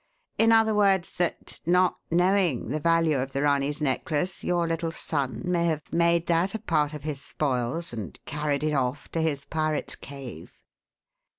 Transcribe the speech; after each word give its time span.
In 0.39 0.51
other 0.51 0.73
words, 0.73 1.13
that, 1.17 1.59
not 1.63 1.99
knowing 2.09 2.69
the 2.69 2.79
value 2.79 3.19
of 3.19 3.33
the 3.33 3.43
Ranee's 3.43 3.79
necklace, 3.81 4.43
your 4.43 4.67
little 4.67 4.89
son 4.89 5.43
may 5.45 5.65
have 5.67 5.93
made 5.93 6.25
that 6.25 6.55
a 6.55 6.59
part 6.59 6.95
of 6.95 7.03
his 7.03 7.21
spoils 7.21 7.93
and 7.93 8.19
carried 8.25 8.63
it 8.63 8.73
off 8.73 9.11
to 9.11 9.21
his 9.21 9.45
pirates' 9.45 9.95
cave?" 9.95 10.55